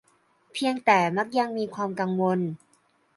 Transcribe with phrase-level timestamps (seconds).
[0.53, 2.39] เพียงแต่มักยังมีความกังวล